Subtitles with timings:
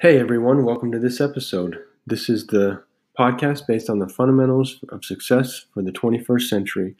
[0.00, 1.82] Hey everyone, welcome to this episode.
[2.06, 2.84] This is the
[3.18, 6.94] podcast based on the fundamentals of success for the 21st century.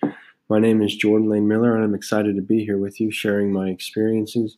[0.48, 3.52] My name is Jordan Lane Miller, and I'm excited to be here with you, sharing
[3.52, 4.56] my experiences,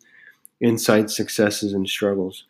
[0.58, 2.44] insights, successes, and struggles.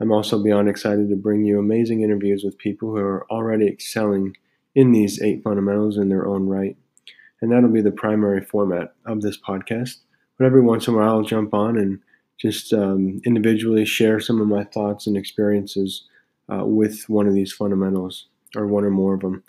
[0.00, 4.36] I'm also beyond excited to bring you amazing interviews with people who are already excelling
[4.76, 6.76] in these eight fundamentals in their own right.
[7.40, 9.96] And that'll be the primary format of this podcast.
[10.38, 11.98] But every once in a while, I'll jump on and
[12.42, 16.02] just um, individually share some of my thoughts and experiences
[16.52, 19.44] uh, with one of these fundamentals or one or more of them.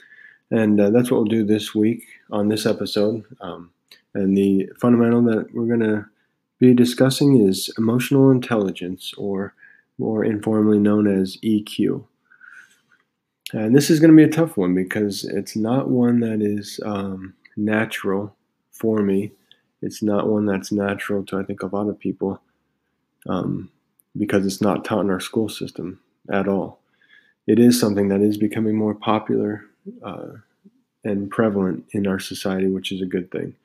[0.51, 3.23] And uh, that's what we'll do this week on this episode.
[3.41, 3.71] Um,
[4.13, 6.05] and the fundamental that we're going to
[6.59, 9.55] be discussing is emotional intelligence, or
[9.97, 12.05] more informally known as EQ.
[13.53, 16.79] And this is going to be a tough one because it's not one that is
[16.85, 18.35] um, natural
[18.71, 19.31] for me.
[19.81, 22.39] It's not one that's natural to, I think, a lot of people
[23.27, 23.69] um,
[24.17, 25.99] because it's not taught in our school system
[26.31, 26.79] at all.
[27.47, 29.65] It is something that is becoming more popular
[30.03, 30.27] uh,
[31.03, 33.55] and prevalent in our society, which is a good thing.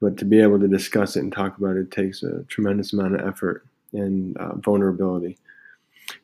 [0.00, 3.14] But to be able to discuss it and talk about it takes a tremendous amount
[3.14, 5.38] of effort and uh, vulnerability.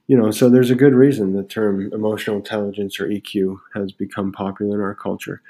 [0.06, 4.30] You know, so there's a good reason the term emotional intelligence or EQ has become
[4.30, 5.40] popular in our culture.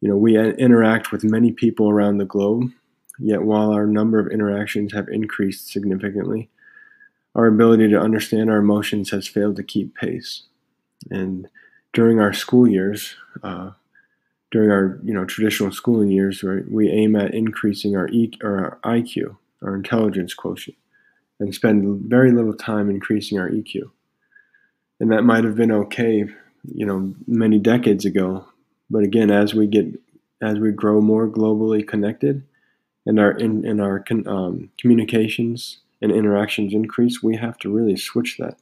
[0.00, 2.70] You know, we interact with many people around the globe
[3.18, 6.50] Yet, while our number of interactions have increased significantly,
[7.34, 10.44] our ability to understand our emotions has failed to keep pace.
[11.10, 11.48] And
[11.92, 13.70] during our school years, uh,
[14.50, 18.80] during our you know traditional schooling years, right, we aim at increasing our, e- or
[18.82, 20.78] our IQ, our intelligence quotient,
[21.40, 23.90] and spend very little time increasing our EQ.
[25.00, 26.24] And that might have been okay,
[26.64, 28.46] you know, many decades ago.
[28.90, 29.86] But again, as we get
[30.40, 32.44] as we grow more globally connected,
[33.08, 38.58] and our in, our um, communications and interactions increase, we have to really switch that.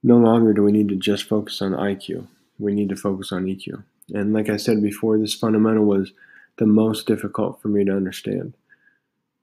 [0.00, 2.28] No longer do we need to just focus on IQ.
[2.60, 3.82] We need to focus on EQ.
[4.14, 6.12] And like I said before, this fundamental was
[6.58, 8.54] the most difficult for me to understand.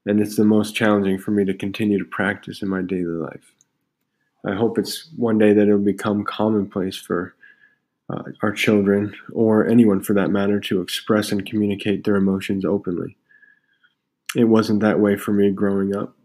[0.06, 3.54] And it's the most challenging for me to continue to practice in my daily life.
[4.46, 7.36] I hope it's one day that it'll become commonplace for
[8.10, 13.18] uh, our children, or anyone for that matter, to express and communicate their emotions openly
[14.36, 16.16] it wasn't that way for me growing up,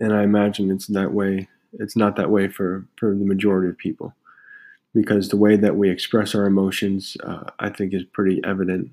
[0.00, 1.48] and I imagine it's that way.
[1.74, 4.14] It's not that way for for the majority of people,
[4.94, 8.90] because the way that we express our emotions, uh, I think, is pretty evident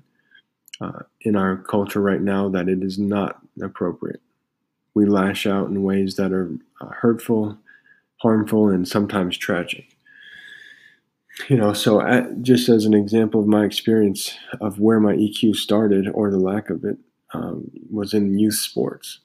[0.80, 4.20] uh, in our culture right now that it is not appropriate.
[4.94, 7.58] We lash out in ways that are uh, hurtful,
[8.16, 9.96] harmful, and sometimes tragic.
[11.48, 15.56] You know, so at, just as an example of my experience of where my EQ
[15.56, 16.98] started or the lack of it,
[17.32, 19.20] um, was in youth sports.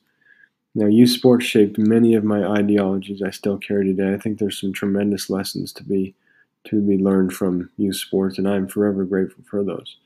[0.74, 4.14] Now, youth sports shaped many of my ideologies I still carry today.
[4.14, 6.16] I think there's some tremendous lessons to be
[6.66, 9.98] to be learned from youth sports, and I'm forever grateful for those.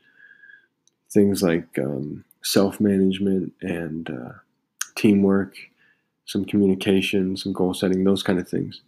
[1.10, 4.34] Things like um, self-management and uh,
[4.96, 5.56] teamwork,
[6.26, 8.82] some communication, some goal setting, those kind of things.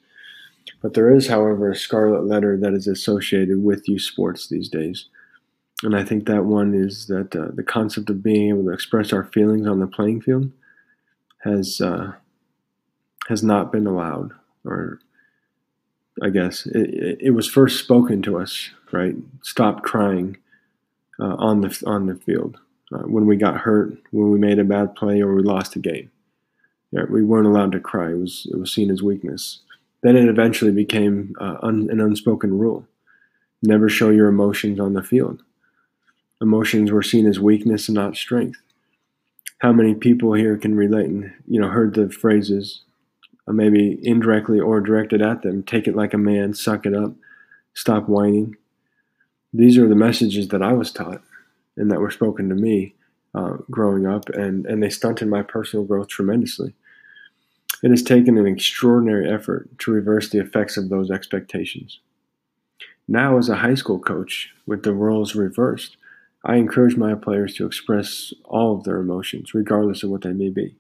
[0.82, 5.06] But there is, however, a scarlet letter that is associated with youth sports these days.
[5.84, 9.12] And I think that one is that uh, the concept of being able to express
[9.12, 10.52] our feelings on the playing field
[11.44, 12.14] has uh,
[13.28, 14.32] has not been allowed,
[14.64, 15.00] or
[16.22, 19.16] I guess it, it, was first spoken to us, right?
[19.42, 20.38] Stop crying
[21.20, 22.60] uh, on the on the field
[22.94, 25.80] uh, when we got hurt, when we made a bad play, or we lost a
[25.80, 26.12] game.
[26.92, 28.12] Yeah, we weren't allowed to cry.
[28.12, 29.62] It was it was seen as weakness.
[30.04, 32.86] Then it eventually became uh, un, an unspoken rule:
[33.64, 35.42] never show your emotions on the field
[36.42, 38.60] emotions were seen as weakness and not strength.
[39.60, 42.82] How many people here can relate and you know heard the phrases,
[43.48, 45.64] uh, maybe indirectly or directed at them?
[45.64, 47.14] Take it like a man, suck it up,
[47.74, 48.56] stop whining.
[49.54, 51.22] These are the messages that I was taught
[51.78, 52.96] and that were spoken to me
[53.36, 56.74] uh, growing up, and and they stunted my personal growth tremendously.
[57.84, 62.00] It has taken an extraordinary effort to reverse the effects of those expectations.
[63.08, 65.98] Now, as a high school coach, with the roles reversed,
[66.44, 70.50] I encourage my players to express all of their emotions, regardless of what they may
[70.50, 70.76] be.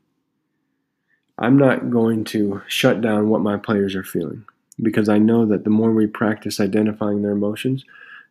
[1.37, 4.45] I'm not going to shut down what my players are feeling
[4.81, 7.83] because I know that the more we practice identifying their emotions,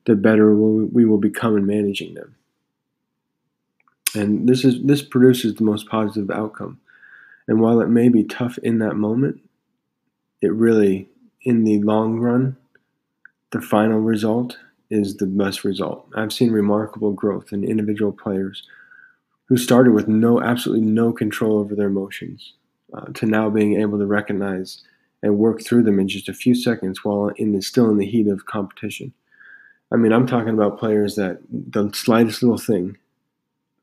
[0.07, 2.37] the better we will become in managing them.
[4.15, 6.81] And this is this produces the most positive outcome.
[7.47, 9.41] And while it may be tough in that moment,
[10.41, 11.09] it really
[11.43, 12.57] in the long run,
[13.51, 14.59] the final result
[14.91, 16.07] is the best result.
[16.15, 18.65] I've seen remarkable growth in individual players
[19.47, 22.55] who started with no absolutely no control over their emotions
[22.95, 24.83] uh, to now being able to recognize
[25.23, 28.07] and work through them in just a few seconds while in the, still in the
[28.07, 29.13] heat of competition.
[29.93, 32.97] I mean, I'm talking about players that the slightest little thing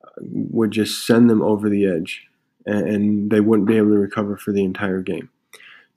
[0.03, 2.25] uh, would just send them over the edge
[2.65, 5.29] and, and they wouldn't be able to recover for the entire game.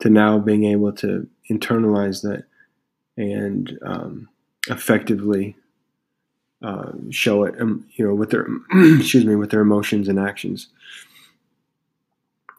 [0.01, 2.45] To now being able to internalize that
[3.17, 4.30] and um,
[4.69, 5.57] effectively
[6.62, 8.47] uh, show it, um, you know, with their
[8.99, 10.69] excuse me, with their emotions and actions.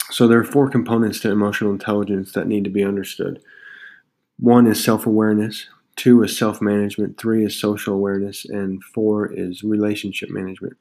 [0.10, 3.42] So there are four components to emotional intelligence that need to be understood.
[4.40, 10.78] One is self-awareness, two is self-management, three is social awareness, and four is relationship management.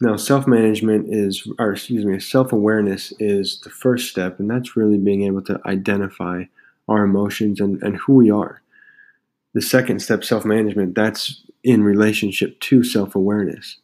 [0.00, 5.22] Now, self-management is, or excuse me, self-awareness is the first step, and that's really being
[5.22, 6.44] able to identify
[6.88, 8.60] our emotions and, and who we are.
[9.54, 13.78] The second step, self-management, that's in relationship to self awareness.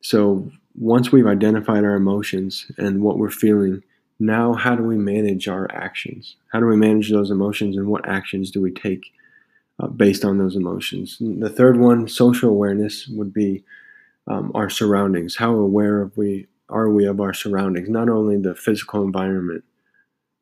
[0.00, 3.82] So once we've identified our emotions and what we're feeling,
[4.20, 6.36] now how do we manage our actions?
[6.52, 9.12] How do we manage those emotions and what actions do we take
[9.80, 11.18] uh, based on those emotions?
[11.20, 13.64] And the third one, social awareness, would be
[14.26, 15.36] um, our surroundings.
[15.36, 17.88] How aware of we are we of our surroundings?
[17.88, 19.64] Not only the physical environment,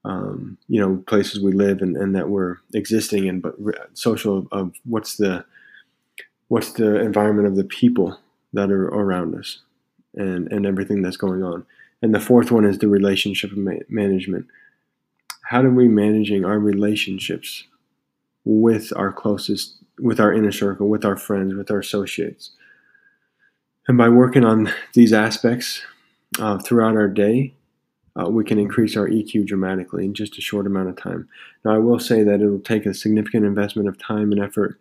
[0.06, 3.56] um, you know, places we live and, and that we're existing in, but
[3.94, 5.44] social of what's the
[6.46, 8.16] what's the environment of the people
[8.52, 9.58] that are around us
[10.14, 11.66] and, and everything that's going on.
[12.02, 13.50] And the fourth one is the relationship
[13.88, 14.46] management.
[15.42, 17.64] How are we managing our relationships
[18.44, 22.52] with our closest, with our inner circle, with our friends, with our associates?
[23.88, 25.82] And by working on these aspects
[26.38, 27.55] uh, throughout our day,
[28.18, 31.28] uh, we can increase our EQ dramatically in just a short amount of time.
[31.64, 34.80] Now, I will say that it will take a significant investment of time and effort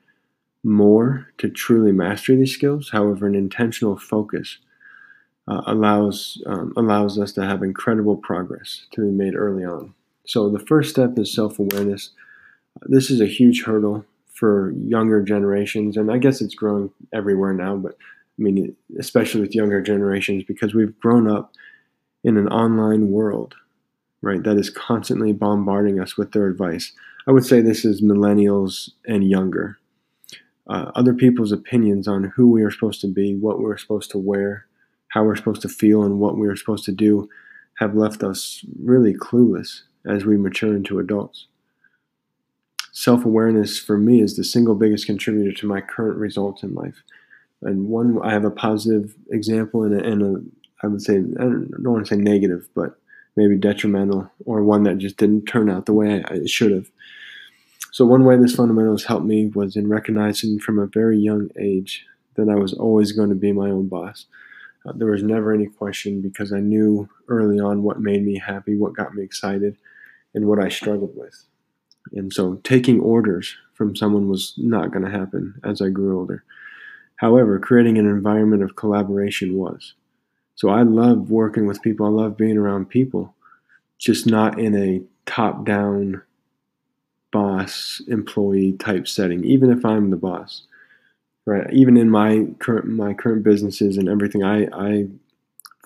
[0.63, 2.89] more to truly master these skills.
[2.91, 4.57] However, an intentional focus
[5.47, 9.93] uh, allows um, allows us to have incredible progress to be made early on.
[10.25, 12.11] So the first step is self awareness.
[12.83, 17.75] This is a huge hurdle for younger generations, and I guess it's growing everywhere now.
[17.75, 17.95] But
[18.39, 21.53] I mean, especially with younger generations, because we've grown up
[22.25, 23.55] in an online world,
[24.21, 24.43] right?
[24.43, 26.91] That is constantly bombarding us with their advice.
[27.25, 29.79] I would say this is millennials and younger
[30.67, 34.17] uh, other people's opinions on who we are supposed to be, what we're supposed to
[34.17, 34.65] wear,
[35.09, 37.29] how we're supposed to feel, and what we're supposed to do
[37.77, 41.47] have left us really clueless as we mature into adults.
[42.91, 47.03] Self awareness for me is the single biggest contributor to my current results in life.
[47.61, 50.41] And one, I have a positive example and a, and a
[50.83, 52.99] I would say, I don't, want to say negative, but
[53.35, 56.89] maybe detrimental, or one that just didn't turn out the way I, I should have.
[57.91, 62.05] So, one way this fundamentals helped me was in recognizing from a very young age
[62.35, 64.25] that I was always going to be my own boss.
[64.85, 68.75] Uh, there was never any question because I knew early on what made me happy,
[68.75, 69.77] what got me excited,
[70.33, 71.45] and what I struggled with.
[72.11, 76.43] And so, taking orders from someone was not going to happen as I grew older.
[77.17, 79.93] However, creating an environment of collaboration was.
[80.55, 83.35] So, I love working with people, I love being around people,
[83.97, 86.21] just not in a top down
[87.31, 90.63] boss employee type setting, even if I'm the boss.
[91.45, 91.71] Right.
[91.71, 95.07] Even in my current my current businesses and everything, I, I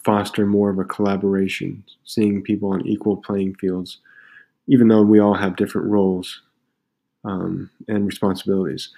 [0.03, 3.97] foster more of a collaboration, seeing people on equal playing fields,
[4.67, 6.41] even though we all have different roles
[7.25, 8.89] um, and responsibilities.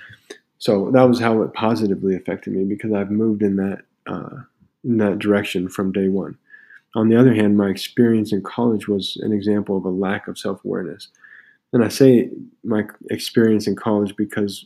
[0.60, 4.42] So that was how it positively affected me because I've moved in that uh,
[4.84, 6.38] in that direction from day one.
[6.96, 10.38] On the other hand, my experience in college was an example of a lack of
[10.38, 11.08] self awareness.
[11.74, 12.30] And I say
[12.64, 14.66] my experience in college because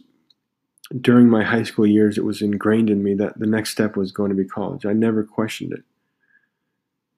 [1.02, 4.12] during my high school years, it was ingrained in me that the next step was
[4.12, 4.86] going to be college.
[4.86, 5.84] I never questioned it.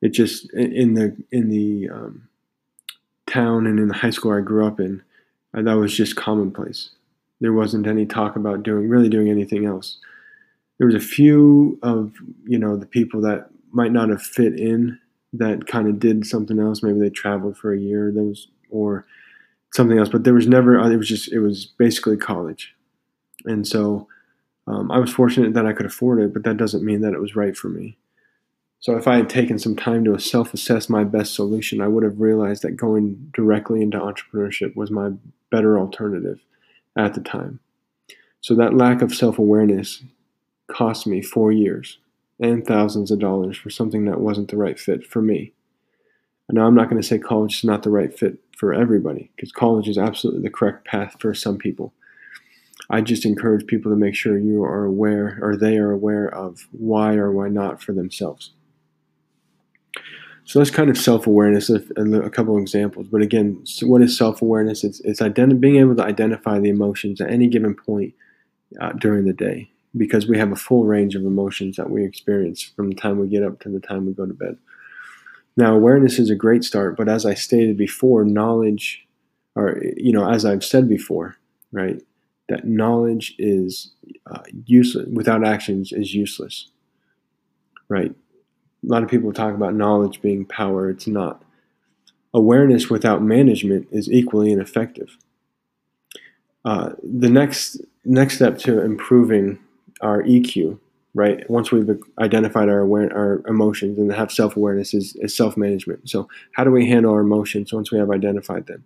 [0.01, 2.27] It just in the in the um,
[3.25, 5.01] town and in the high school I grew up in,
[5.53, 6.91] that was just commonplace.
[7.39, 9.97] There wasn't any talk about doing really doing anything else.
[10.77, 12.13] There was a few of
[12.45, 14.99] you know the people that might not have fit in
[15.33, 16.81] that kind of did something else.
[16.81, 18.11] Maybe they traveled for a year.
[18.11, 19.05] Those or
[19.73, 20.09] something else.
[20.09, 20.79] But there was never.
[20.79, 21.31] It was just.
[21.31, 22.75] It was basically college,
[23.45, 24.07] and so
[24.67, 26.33] um, I was fortunate that I could afford it.
[26.33, 27.97] But that doesn't mean that it was right for me.
[28.79, 32.21] So if I had taken some time to self-assess my best solution, I would have
[32.21, 35.11] realized that going directly into entrepreneurship was my
[35.49, 36.39] better alternative
[36.95, 37.59] at the time.
[38.39, 40.03] So that lack of self-awareness
[40.67, 41.99] cost me four years
[42.39, 45.53] and thousands of dollars for something that wasn't the right fit for me.
[46.49, 49.51] Now, I'm not going to say college is not the right fit for everybody because
[49.51, 51.93] college is absolutely the correct path for some people.
[52.89, 56.67] I just encourage people to make sure you are aware or they are aware of
[56.71, 58.53] why or why not for themselves.
[60.45, 61.69] So that's kind of self-awareness.
[61.69, 64.85] A, a couple examples, but again, so what is self-awareness?
[64.85, 68.13] It's it's identi- being able to identify the emotions at any given point
[68.79, 72.61] uh, during the day, because we have a full range of emotions that we experience
[72.61, 74.57] from the time we get up to the time we go to bed.
[75.55, 79.05] Now, awareness is a great start, but as I stated before, knowledge,
[79.55, 81.37] or you know, as I've said before,
[81.71, 82.01] right,
[82.49, 83.91] that knowledge is
[84.29, 86.67] uh, useless without actions is useless,
[87.89, 88.13] right?
[88.83, 90.89] a lot of people talk about knowledge being power.
[90.89, 91.43] It's not.
[92.33, 95.17] Awareness without management is equally ineffective.
[96.63, 99.59] Uh, the next next step to improving
[100.01, 100.79] our EQ,
[101.13, 101.49] right?
[101.49, 101.89] Once we've
[102.19, 106.09] identified our aware, our emotions and have self awareness, is, is self management.
[106.09, 108.83] So, how do we handle our emotions once we have identified them?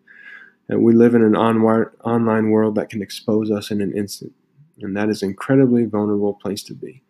[0.69, 1.61] And we live in an on-
[2.03, 4.33] online world that can expose us in an instant,
[4.79, 7.01] and that is an incredibly vulnerable place to be.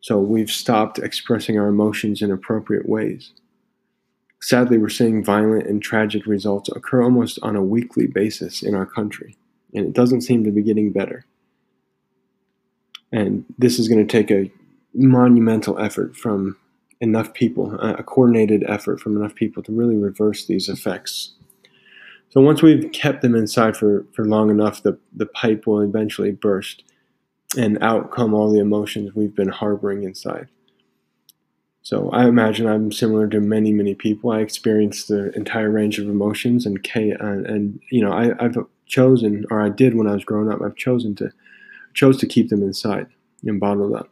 [0.00, 3.32] So we've stopped expressing our emotions in appropriate ways.
[4.40, 8.86] Sadly, we're seeing violent and tragic results occur almost on a weekly basis in our
[8.86, 9.36] country,
[9.74, 11.26] and it doesn't seem to be getting better.
[13.16, 14.52] And this is going to take a
[14.92, 16.54] monumental effort from
[17.00, 21.32] enough people, a coordinated effort from enough people to really reverse these effects.
[22.28, 26.30] So once we've kept them inside for, for long enough, the, the pipe will eventually
[26.30, 26.84] burst
[27.56, 30.48] and out come all the emotions we've been harboring inside.
[31.80, 34.30] So I imagine I'm similar to many, many people.
[34.30, 38.58] I experienced the entire range of emotions and and, uh, and you know I, I've
[38.86, 40.60] chosen, or I did when I was growing up.
[40.60, 41.30] I've chosen to
[41.96, 43.06] chose to keep them inside
[43.44, 44.08] and bottle them.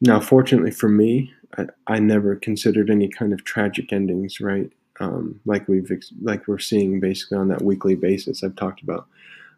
[0.00, 4.70] Now, fortunately for me, I, I never considered any kind of tragic endings, right?
[5.00, 5.90] Um, like we've
[6.22, 9.08] like we're seeing basically on that weekly basis I've talked about.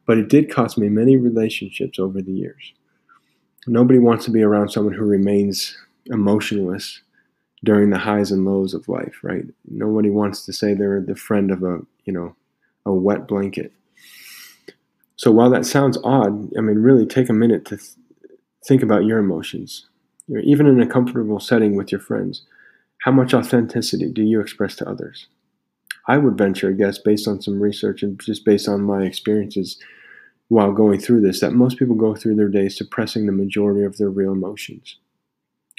[0.06, 2.72] But it did cost me many relationships over the years
[3.68, 7.02] nobody wants to be around someone who remains emotionless
[7.64, 9.44] during the highs and lows of life, right?
[9.68, 12.34] Nobody wants to say they're the friend of a, you know,
[12.86, 13.72] a wet blanket.
[15.18, 17.90] So while that sounds odd, I mean, really take a minute to th-
[18.64, 19.86] think about your emotions.
[20.28, 22.42] You know, even in a comfortable setting with your friends,
[23.02, 25.26] how much authenticity do you express to others?
[26.06, 29.78] I would venture a guess, based on some research and just based on my experiences,
[30.46, 33.96] while going through this that most people go through their days suppressing the majority of
[33.98, 34.98] their real emotions.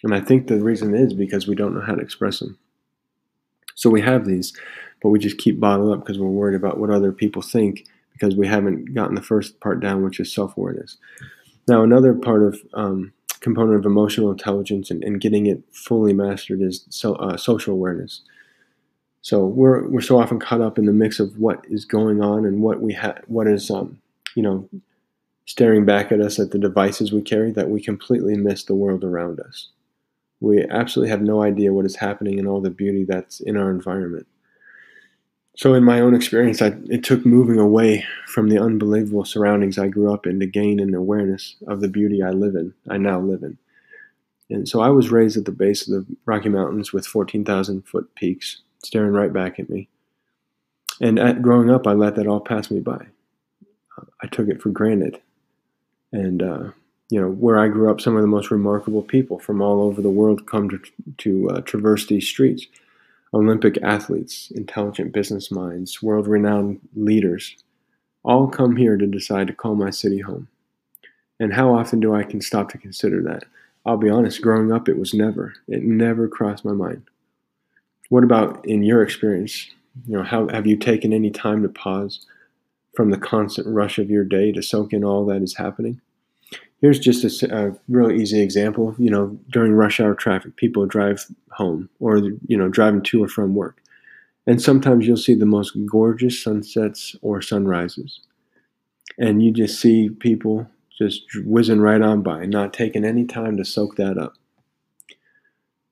[0.03, 2.59] And I think the reason is because we don't know how to express them.
[3.75, 4.51] So we have these,
[5.01, 7.85] but we just keep bottled up because we're worried about what other people think
[8.19, 10.97] because we haven't gotten the first part down, which is self awareness.
[11.67, 16.61] Now, another part of um, component of emotional intelligence and, and, getting it fully mastered
[16.61, 18.21] is so, uh, social awareness.
[19.21, 22.45] So we're we're so often caught up in the mix of what is going on
[22.45, 24.01] and what we have, what is um,
[24.35, 24.69] you know,
[25.45, 29.03] staring back at us at the devices we carry that we completely miss the world
[29.03, 29.69] around us.
[30.39, 33.69] We absolutely have no idea what is happening and all the beauty that's in our
[33.69, 34.27] environment.
[35.59, 39.89] So, in my own experience, I, it took moving away from the unbelievable surroundings I
[39.89, 43.19] grew up in to gain an awareness of the beauty I live in, I now
[43.19, 43.57] live in.
[44.49, 48.15] And so I was raised at the base of the Rocky Mountains with 14,000 foot
[48.15, 49.89] peaks staring right back at me.
[51.01, 53.07] And at, growing up, I let that all pass me by.
[54.23, 55.19] I took it for granted.
[56.13, 56.69] And, uh,
[57.09, 60.01] you know, where I grew up, some of the most remarkable people from all over
[60.01, 60.79] the world come to,
[61.17, 62.65] to uh, traverse these streets.
[63.33, 67.55] Olympic athletes, intelligent business minds, world renowned leaders,
[68.23, 70.47] all come here to decide to call my city home.
[71.39, 73.43] And how often do I can stop to consider that?
[73.85, 75.53] I'll be honest, growing up, it was never.
[75.67, 77.03] It never crossed my mind.
[78.09, 79.67] What about in your experience?
[80.07, 82.25] You know, how have you taken any time to pause,
[82.99, 86.01] from the constant rush of your day to soak in all that is happening.
[86.81, 88.95] Here's just a, a really easy example.
[88.97, 92.17] You know, during rush hour traffic, people drive home or,
[92.47, 93.81] you know, driving to or from work.
[94.47, 98.21] And sometimes you'll see the most gorgeous sunsets or sunrises.
[99.17, 103.65] And you just see people just whizzing right on by, not taking any time to
[103.65, 104.33] soak that up.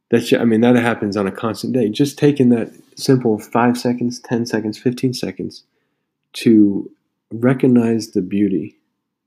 [0.09, 1.89] That's, I mean, that happens on a constant day.
[1.89, 5.63] Just taking that simple five seconds, 10 seconds, 15 seconds
[6.33, 6.89] to
[7.31, 8.76] recognize the beauty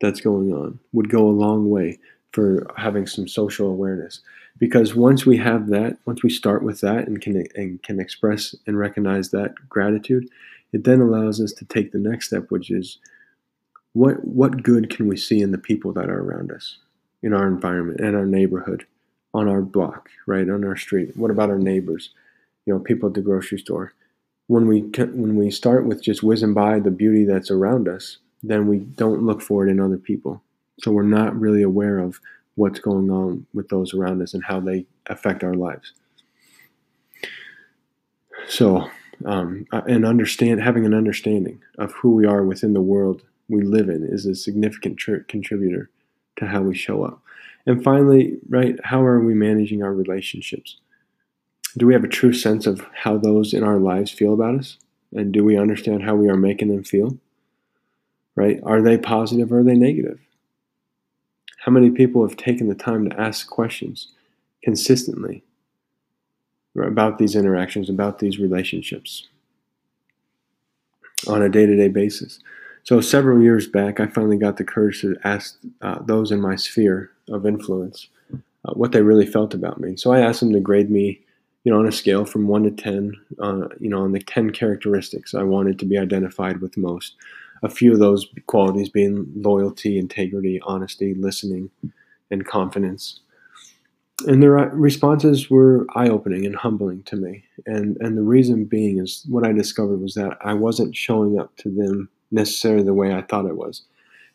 [0.01, 1.99] that's going on would go a long way
[2.33, 4.21] for having some social awareness.
[4.59, 8.55] Because once we have that once we start with that and can and can express
[8.67, 10.29] and recognize that gratitude
[10.73, 12.99] it then allows us to take the next step which is
[13.93, 16.77] what what good can we see in the people that are around us
[17.23, 18.87] in our environment in our neighborhood
[19.33, 21.17] on our block right on our street?
[21.17, 22.11] What about our neighbors?
[22.67, 23.93] You know people at the grocery store.
[24.47, 28.67] When we when we start with just whizzing by the beauty that's around us, then
[28.67, 30.43] we don't look for it in other people.
[30.81, 32.21] So we're not really aware of
[32.55, 35.93] what's going on with those around us and how they affect our lives.
[38.49, 38.91] So,
[39.25, 43.89] um, and understand having an understanding of who we are within the world we live
[43.89, 45.91] in is a significant tr- contributor
[46.37, 47.21] to how we show up.
[47.67, 50.79] And finally, right, how are we managing our relationships?
[51.77, 54.79] Do we have a true sense of how those in our lives feel about us?
[55.13, 57.19] And do we understand how we are making them feel?
[58.41, 58.59] Right?
[58.63, 60.19] Are they positive or are they negative?
[61.59, 64.09] How many people have taken the time to ask questions
[64.65, 65.45] consistently
[66.75, 69.29] about these interactions, about these relationships
[71.29, 72.41] on a day to day basis?
[72.83, 76.57] So, several years back, I finally got the courage to ask uh, those in my
[76.57, 79.99] sphere of influence uh, what they really felt about me.
[79.99, 81.21] So, I asked them to grade me
[81.65, 84.51] you know, on a scale from one to 10, uh, you know, on the 10
[84.51, 87.17] characteristics I wanted to be identified with most.
[87.63, 91.71] A few of those qualities being loyalty, integrity, honesty, listening,
[92.31, 93.21] and confidence.
[94.27, 97.45] And their responses were eye opening and humbling to me.
[97.67, 101.57] And, and the reason being is what I discovered was that I wasn't showing up
[101.59, 103.83] to them necessarily the way I thought it was.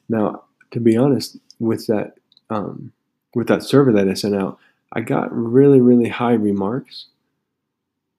[0.09, 2.17] Now, to be honest, with that,
[2.49, 2.91] um,
[3.35, 4.57] with that survey that I sent out,
[4.93, 7.07] I got really, really high remarks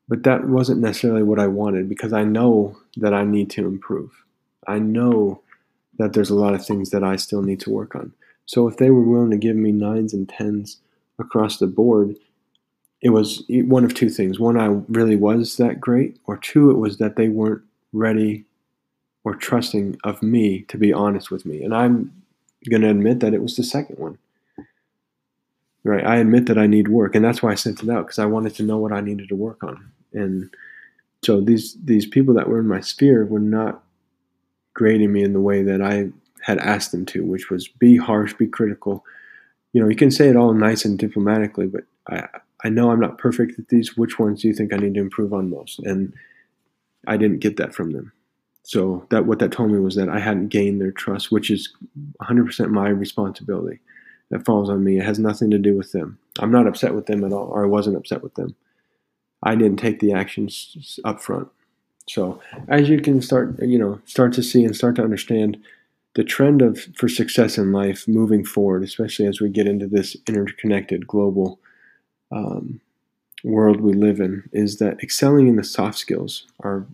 [0.08, 4.10] but that wasn't necessarily what I wanted because I know that I need to improve.
[4.66, 5.40] I know
[5.98, 8.12] that there's a lot of things that I still need to work on.
[8.46, 10.78] So if they were willing to give me nines and tens
[11.18, 12.16] across the board,
[13.02, 14.38] it was one of two things.
[14.38, 18.44] One, I really was that great, or two, it was that they weren't ready
[19.24, 21.62] or trusting of me to be honest with me.
[21.62, 22.12] And I'm
[22.70, 24.18] going to admit that it was the second one.
[25.82, 26.04] Right?
[26.04, 28.26] I admit that I need work, and that's why I sent it out because I
[28.26, 30.50] wanted to know what I needed to work on and
[31.24, 33.82] so these these people that were in my sphere were not
[34.76, 36.10] grading me in the way that I
[36.42, 39.04] had asked them to, which was be harsh, be critical.
[39.72, 42.28] You know, you can say it all nice and diplomatically, but I
[42.64, 43.96] I know I'm not perfect at these.
[43.96, 45.78] Which ones do you think I need to improve on most?
[45.80, 46.12] And
[47.06, 48.12] I didn't get that from them.
[48.62, 51.72] So that what that told me was that I hadn't gained their trust, which is
[52.20, 53.80] 100% my responsibility.
[54.30, 54.98] That falls on me.
[54.98, 56.18] It has nothing to do with them.
[56.40, 58.56] I'm not upset with them at all, or I wasn't upset with them.
[59.44, 61.46] I didn't take the actions up front.
[62.08, 65.58] So as you can start, you know, start to see and start to understand
[66.14, 70.16] the trend of for success in life moving forward, especially as we get into this
[70.26, 71.60] interconnected global
[72.32, 72.80] um,
[73.44, 76.86] world we live in, is that excelling in the soft skills are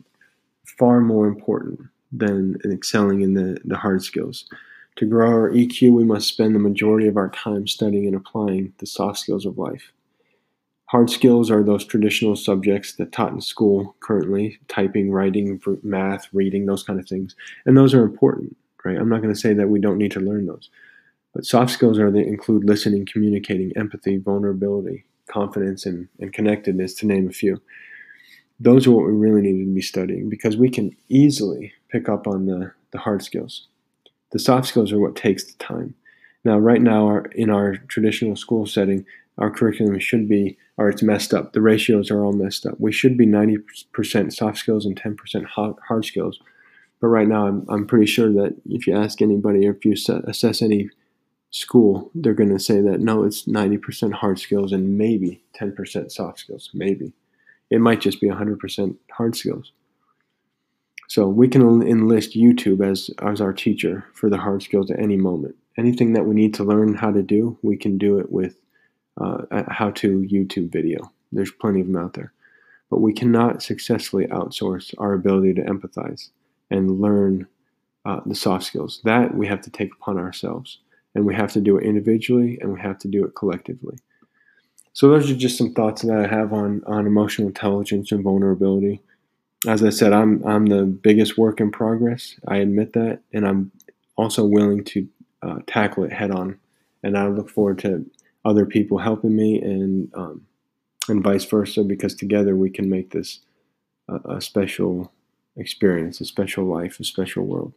[0.64, 4.44] far more important than excelling in the, the hard skills.
[4.96, 8.72] To grow our EQ, we must spend the majority of our time studying and applying
[8.78, 9.92] the soft skills of life.
[10.92, 16.66] Hard skills are those traditional subjects that taught in school currently typing, writing, math, reading,
[16.66, 17.34] those kind of things.
[17.64, 18.98] And those are important, right?
[18.98, 20.68] I'm not going to say that we don't need to learn those.
[21.32, 27.06] But soft skills are they include listening, communicating, empathy, vulnerability, confidence, and, and connectedness, to
[27.06, 27.62] name a few.
[28.60, 32.26] Those are what we really need to be studying because we can easily pick up
[32.26, 33.66] on the, the hard skills.
[34.32, 35.94] The soft skills are what takes the time.
[36.44, 39.06] Now, right now, our, in our traditional school setting,
[39.42, 41.52] our curriculum should be, or it's messed up.
[41.52, 42.78] The ratios are all messed up.
[42.78, 46.38] We should be 90% soft skills and 10% hard skills.
[47.00, 49.94] But right now, I'm, I'm pretty sure that if you ask anybody or if you
[49.94, 50.90] assess any
[51.50, 56.38] school, they're going to say that no, it's 90% hard skills and maybe 10% soft
[56.38, 56.70] skills.
[56.72, 57.12] Maybe.
[57.68, 59.72] It might just be 100% hard skills.
[61.08, 65.16] So we can enlist YouTube as, as our teacher for the hard skills at any
[65.16, 65.56] moment.
[65.76, 68.54] Anything that we need to learn how to do, we can do it with
[69.20, 71.12] uh, how to YouTube video.
[71.32, 72.32] There's plenty of them out there.
[72.90, 76.28] But we cannot successfully outsource our ability to empathize
[76.70, 77.46] and learn
[78.04, 79.00] uh, the soft skills.
[79.04, 80.78] That we have to take upon ourselves.
[81.14, 83.98] And we have to do it individually and we have to do it collectively.
[84.94, 89.00] So, those are just some thoughts that I have on, on emotional intelligence and vulnerability.
[89.66, 92.34] As I said, I'm, I'm the biggest work in progress.
[92.48, 93.20] I admit that.
[93.32, 93.72] And I'm
[94.16, 95.08] also willing to
[95.42, 96.58] uh, tackle it head on.
[97.02, 98.04] And I look forward to
[98.44, 100.46] other people helping me and um,
[101.08, 103.40] and vice versa because together we can make this
[104.08, 105.12] a, a special
[105.56, 107.72] experience, a special life, a special world.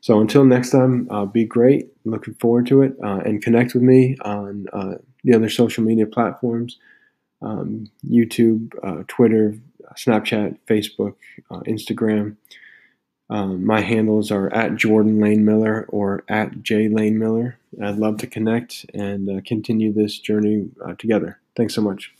[0.00, 1.88] So until next time, uh, be great.
[2.04, 2.96] Looking forward to it.
[3.02, 6.78] Uh, and connect with me on uh, the other social media platforms
[7.42, 9.54] um, YouTube, uh, Twitter,
[9.94, 11.14] Snapchat, Facebook,
[11.50, 12.36] uh, Instagram.
[13.28, 17.58] Um, my handles are at Jordan Lane Miller or at J Lane Miller.
[17.82, 21.40] I'd love to connect and uh, continue this journey uh, together.
[21.56, 22.15] Thanks so much.